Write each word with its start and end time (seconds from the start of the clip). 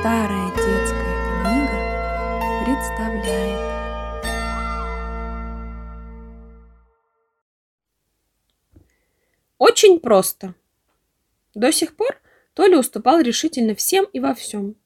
Старая 0.00 0.50
детская 0.54 1.42
книга 1.42 2.64
представляет 2.64 3.58
Очень 9.58 9.98
просто. 9.98 10.54
До 11.56 11.72
сих 11.72 11.96
пор 11.96 12.20
Толя 12.54 12.78
уступал 12.78 13.18
решительно 13.18 13.74
всем 13.74 14.04
и 14.12 14.20
во 14.20 14.34
всем. 14.34 14.76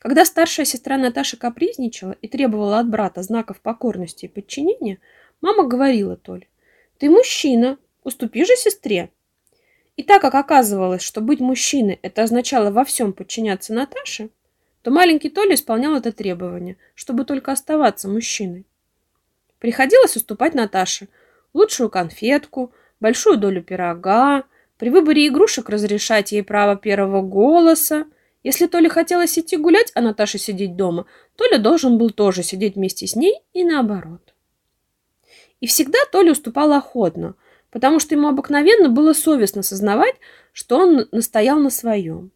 Когда 0.00 0.24
старшая 0.24 0.66
сестра 0.66 0.98
Наташа 0.98 1.36
капризничала 1.36 2.16
и 2.20 2.26
требовала 2.26 2.80
от 2.80 2.88
брата 2.90 3.22
знаков 3.22 3.60
покорности 3.60 4.24
и 4.24 4.28
подчинения, 4.28 4.98
мама 5.40 5.68
говорила 5.68 6.16
Толе, 6.16 6.48
«Ты 6.98 7.10
мужчина, 7.10 7.78
уступи 8.02 8.44
же 8.44 8.56
сестре». 8.56 9.10
И 9.94 10.02
так 10.02 10.20
как 10.20 10.34
оказывалось, 10.34 11.02
что 11.02 11.20
быть 11.20 11.38
мужчиной– 11.38 12.00
это 12.02 12.24
означало 12.24 12.72
во 12.72 12.84
всем 12.84 13.12
подчиняться 13.12 13.72
Наташе, 13.72 14.30
то 14.82 14.90
маленький 14.90 15.30
Толя 15.30 15.54
исполнял 15.54 15.96
это 15.96 16.12
требование, 16.12 16.76
чтобы 16.94 17.24
только 17.24 17.52
оставаться 17.52 18.08
мужчиной. 18.08 18.66
Приходилось 19.58 20.16
уступать 20.16 20.54
Наташе 20.54 21.08
лучшую 21.54 21.90
конфетку, 21.90 22.72
большую 23.00 23.38
долю 23.38 23.62
пирога, 23.62 24.44
при 24.76 24.90
выборе 24.90 25.26
игрушек 25.26 25.68
разрешать 25.68 26.32
ей 26.32 26.42
право 26.42 26.76
первого 26.76 27.22
голоса. 27.22 28.06
Если 28.44 28.66
Толе 28.66 28.88
хотелось 28.88 29.38
идти 29.38 29.56
гулять, 29.56 29.90
а 29.94 30.00
Наташа 30.00 30.38
сидеть 30.38 30.76
дома, 30.76 31.06
Толя 31.36 31.58
должен 31.58 31.98
был 31.98 32.10
тоже 32.10 32.42
сидеть 32.42 32.76
вместе 32.76 33.06
с 33.06 33.16
ней 33.16 33.34
и 33.52 33.64
наоборот. 33.64 34.34
И 35.60 35.66
всегда 35.66 35.98
Толя 36.12 36.32
уступал 36.32 36.72
охотно– 36.72 37.34
потому 37.70 38.00
что 38.00 38.14
ему 38.14 38.28
обыкновенно 38.28 38.88
было 38.88 39.12
совестно 39.12 39.62
сознавать, 39.62 40.14
что 40.52 40.78
он 40.78 41.08
настоял 41.12 41.58
на 41.58 41.70
своем. 41.70 42.30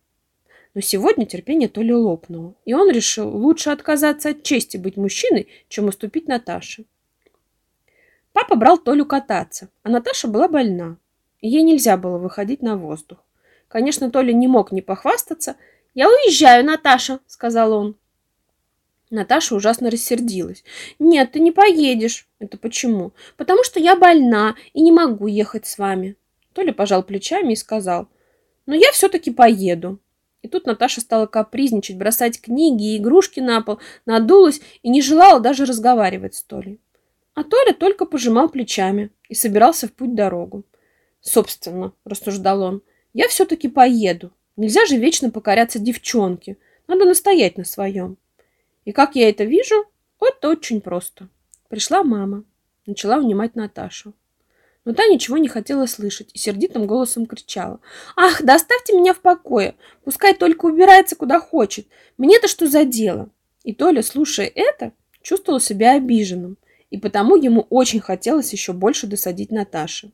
Но 0.75 0.81
сегодня 0.81 1.27
терпение 1.27 1.69
то 1.69 1.83
ли 1.83 1.93
лопнуло, 1.93 2.55
и 2.65 2.73
он 2.73 2.91
решил 2.91 3.29
лучше 3.29 3.71
отказаться 3.71 4.31
от 4.31 4.43
чести 4.43 4.79
быть 4.79 4.97
мужчиной, 4.97 5.49
чем 5.69 5.89
уступить 5.89 6.29
Наташе. 6.29 6.87
Папа 8.33 8.57
брал 8.57 8.79
Толю 8.79 9.05
кататься, 9.05 9.69
а 9.83 9.91
Наташа 9.91 10.29
была 10.29 10.49
больна, 10.49 10.97
и 11.41 11.49
ей 11.49 11.63
нельзя 11.63 11.99
было 11.99 12.17
выходить 12.17 12.63
на 12.63 12.77
воздух. 12.77 13.19
Конечно, 13.69 14.11
Толя 14.11 14.33
не 14.33 14.49
мог 14.49 14.73
не 14.73 14.83
похвастаться. 14.83 15.57
«Я 15.95 16.09
уезжаю, 16.09 16.65
Наташа»,— 16.65 17.21
сказал 17.27 17.73
он. 17.73 17.97
Наташа 19.11 19.55
ужасно 19.55 19.91
рассердилась. 19.91 20.65
«Нет, 20.99 21.33
ты 21.33 21.41
не 21.41 21.53
поедешь». 21.53 22.27
«Это 22.39 22.57
почему?» 22.57 23.13
«Потому 23.37 23.63
что 23.63 23.79
я 23.79 23.95
больна 23.95 24.57
и 24.73 24.81
не 24.81 24.91
могу 24.93 25.27
ехать 25.27 25.67
с 25.67 25.77
вами». 25.77 26.17
Толя 26.55 26.73
пожал 26.73 27.03
плечами 27.03 27.53
и 27.53 27.57
сказал. 27.57 28.09
«Но 28.65 28.75
я 28.75 28.91
все-таки 28.93 29.31
поеду». 29.31 29.99
И 30.43 30.49
тут 30.49 30.67
Наташа 30.67 31.01
стала 31.01 31.27
капризничать, 31.27 31.97
бросать 31.97 32.41
книги 32.41 32.95
и 32.95 32.97
игрушки 32.99 33.41
на 33.41 33.63
пол, 33.63 33.79
надулась 34.07 34.61
и 34.83 34.91
не 34.91 35.01
желала 35.01 35.41
даже 35.41 35.65
разговаривать 35.65 36.35
с 36.35 36.43
Толей. 36.43 36.81
А 37.35 37.45
Толя 37.45 37.73
только 37.73 38.05
пожимал 38.05 38.49
плечами 38.49 39.11
и 39.29 39.35
собирался 39.35 39.89
в 39.89 39.93
путь-дорогу. 39.93 40.65
«Собственно»,— 41.21 41.93
рассуждал 42.05 42.63
он,— 42.63 42.83
«я 43.15 43.29
все-таки 43.29 43.69
поеду. 43.69 44.33
Нельзя 44.57 44.85
же 44.87 44.97
вечно 44.97 45.31
покоряться 45.31 45.79
девчонке. 45.79 46.59
Надо 46.89 47.05
настоять 47.05 47.57
на 47.57 47.65
своем». 47.65 48.19
И 48.85 48.93
как 48.93 49.15
я 49.15 49.29
это 49.29 49.45
вижу? 49.45 49.85
Вот 50.19 50.45
очень 50.45 50.81
просто. 50.81 51.29
Пришла 51.69 52.03
мама, 52.03 52.45
начала 52.87 53.19
внимать 53.19 53.55
Наташу. 53.55 54.13
Но 54.85 54.95
та 54.95 55.07
ничего 55.07 55.39
не 55.39 55.49
хотела 55.49 55.87
слышать 55.87 56.31
и 56.35 56.39
сердитым 56.39 56.87
голосом 56.87 57.27
кричала. 57.27 57.81
«Ах, 58.17 58.43
да 58.43 58.59
меня 58.93 59.15
в 59.15 59.21
покое! 59.21 59.77
Пускай 60.05 60.35
только 60.35 60.67
убирается 60.67 61.15
куда 61.15 61.39
хочет! 61.39 61.87
Мне-то 62.19 62.49
что 62.49 62.67
за 62.67 62.85
дело?» 62.85 63.31
И 63.63 63.73
Толя, 63.73 64.03
слушая 64.03 64.51
это, 64.53 64.93
чувствовал 65.23 65.61
себя 65.61 65.95
обиженным, 65.95 66.57
и 66.91 66.99
потому 66.99 67.37
ему 67.37 67.67
очень 67.71 68.01
хотелось 68.01 68.53
еще 68.53 68.73
больше 68.73 69.07
досадить 69.07 69.53
Наташе. 69.53 70.11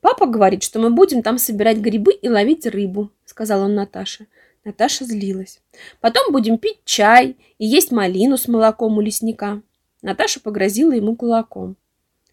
«Папа 0.00 0.26
говорит, 0.26 0.62
что 0.62 0.78
мы 0.78 0.90
будем 0.90 1.22
там 1.22 1.36
собирать 1.36 1.78
грибы 1.78 2.12
и 2.12 2.28
ловить 2.28 2.66
рыбу»,— 2.66 3.10
сказал 3.24 3.62
он 3.62 3.74
Наташе. 3.74 4.26
Наташа 4.64 5.04
злилась. 5.04 5.60
Потом 6.00 6.32
будем 6.32 6.58
пить 6.58 6.80
чай 6.84 7.36
и 7.58 7.66
есть 7.66 7.92
малину 7.92 8.36
с 8.36 8.46
молоком 8.46 8.98
у 8.98 9.00
лесника. 9.00 9.62
Наташа 10.02 10.40
погрозила 10.40 10.92
ему 10.92 11.16
кулаком. 11.16 11.76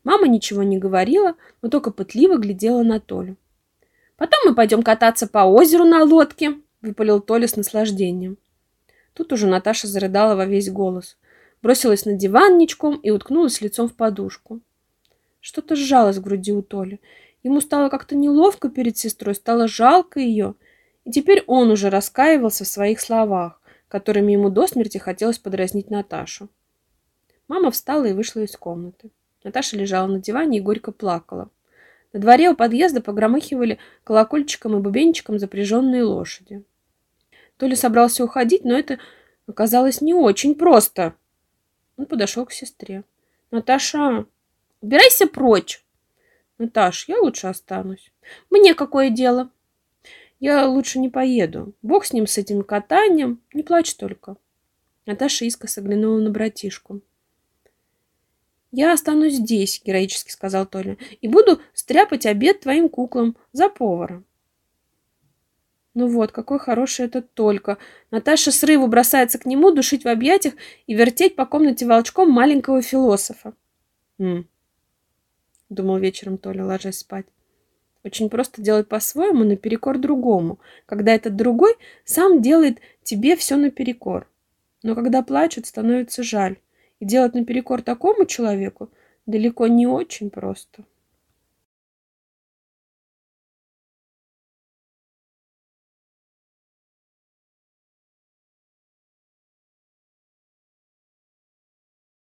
Мама 0.07 0.29
ничего 0.29 0.63
не 0.63 0.77
говорила, 0.77 1.35
но 1.61 1.67
только 1.67 1.91
пытливо 1.91 2.37
глядела 2.37 2.81
на 2.81 3.01
Толю. 3.01 3.35
Потом 4.15 4.39
мы 4.45 4.55
пойдем 4.55 4.81
кататься 4.81 5.27
по 5.27 5.39
озеру 5.39 5.83
на 5.83 6.05
лодке, 6.05 6.53
выпалил 6.81 7.19
Толя 7.19 7.45
с 7.45 7.57
наслаждением. 7.57 8.37
Тут 9.11 9.33
уже 9.33 9.47
Наташа 9.47 9.85
зарыдала 9.85 10.35
во 10.35 10.45
весь 10.45 10.71
голос. 10.71 11.17
Бросилась 11.61 12.05
на 12.05 12.13
диван 12.13 12.57
ничком 12.57 12.95
и 12.95 13.09
уткнулась 13.09 13.59
лицом 13.59 13.89
в 13.89 13.95
подушку. 13.95 14.61
Что-то 15.41 15.75
сжалось 15.75 16.15
в 16.15 16.21
груди 16.21 16.53
у 16.53 16.61
Толи. 16.61 17.01
Ему 17.43 17.59
стало 17.59 17.89
как-то 17.89 18.15
неловко 18.15 18.69
перед 18.69 18.97
сестрой, 18.97 19.35
стало 19.35 19.67
жалко 19.67 20.21
ее– 20.21 20.55
и 21.03 21.11
теперь 21.11 21.43
он 21.47 21.69
уже 21.69 21.89
раскаивался 21.89 22.63
в 22.65 22.67
своих 22.67 22.99
словах, 22.99 23.61
которыми 23.89 24.33
ему 24.33 24.49
до 24.49 24.67
смерти 24.67 24.97
хотелось 24.97 25.39
подразнить 25.39 25.89
Наташу. 25.89 26.49
Мама 27.49 27.71
встала 27.71 28.03
и 28.05 28.13
вышла 28.13 28.41
из 28.41 28.57
комнаты. 28.57 29.09
Наташа 29.47 29.77
лежала 29.77 30.07
на 30.07 30.19
диване 30.19 30.57
и 30.57 30.61
горько 30.61 30.91
плакала. 30.91 31.49
На 32.11 32.19
дворе 32.19 32.49
у 32.49 32.55
подъезда 32.55 32.99
погромыхивали 32.99 33.79
колокольчиком 34.03 34.75
и 34.75 34.81
бубенчиком 34.81 35.39
запряженные 35.39 36.03
лошади. 36.03 36.65
Толя 37.55 37.77
собрался 37.77 38.25
уходить, 38.25 38.65
но 38.65 38.77
это 38.77 38.99
оказалось 39.47 40.01
не 40.01 40.13
очень 40.13 40.53
просто. 40.53 41.13
Он 41.95 42.07
подошел 42.07 42.45
к 42.45 42.51
сестре. 42.51 43.05
«Наташа, 43.49 44.25
убирайся 44.81 45.27
прочь!» 45.27 45.81
«Наташ, 46.57 47.07
я 47.07 47.17
лучше 47.21 47.47
останусь». 47.47 48.11
«Мне 48.49 48.73
какое 48.73 49.09
дело?» 49.09 49.49
Я 50.41 50.67
лучше 50.67 50.99
не 50.99 51.07
поеду. 51.07 51.73
Бог 51.81 52.03
с 52.03 52.11
ним, 52.11 52.27
с 52.27 52.37
этим 52.37 52.63
катанием. 52.63 53.41
Не 53.53 53.63
плачь 53.63 53.95
только. 53.95 54.35
Наташа 55.05 55.45
искоса 55.45 55.79
глянула 55.79 56.19
на 56.19 56.31
братишку. 56.31 57.01
«Я 58.71 58.93
останусь 58.93 59.35
здесь»,— 59.35 59.81
героически 59.85 60.31
сказал 60.31 60.65
Толя, 60.65 60.97
«и 61.21 61.27
буду 61.27 61.61
стряпать 61.73 62.25
обед 62.25 62.61
твоим 62.61 62.89
куклам 62.89 63.37
за 63.53 63.69
повара». 63.69 64.23
Ну 65.93 66.07
вот, 66.07 66.31
какой 66.31 66.59
хороший 66.59 67.05
этот 67.05 67.33
Только. 67.33 67.79
Наташа 68.11 68.51
срыву 68.51 68.87
бросается 68.87 69.39
к 69.39 69.47
нему, 69.47 69.71
душить 69.71 70.03
в 70.03 70.07
объятиях 70.07 70.53
и 70.85 70.93
вертеть 70.93 71.35
по 71.35 71.47
комнате 71.47 71.87
волчком 71.87 72.29
маленького 72.29 72.83
философа. 72.83 73.53
«М-м», 74.19 74.47
думал 75.69 75.97
вечером 75.97 76.37
Толя, 76.37 76.65
ложась 76.65 76.99
спать. 76.99 77.25
Очень 78.03 78.29
просто 78.29 78.61
делать 78.61 78.87
по-своему 78.87 79.43
наперекор 79.43 79.97
другому, 79.97 80.59
когда 80.85 81.13
этот 81.13 81.35
другой 81.35 81.75
сам 82.05 82.41
делает 82.41 82.79
тебе 83.03 83.35
все 83.35 83.55
наперекор. 83.55 84.29
Но 84.83 84.95
когда 84.95 85.23
плачут, 85.23 85.65
становится 85.65 86.23
жаль. 86.23 86.57
И 86.99 87.05
делать 87.05 87.33
наперекор 87.33 87.81
такому 87.81 88.25
человеку 88.25 88.89
далеко 89.25 89.67
не 89.67 89.87
очень 89.87 90.29
просто. 90.29 90.83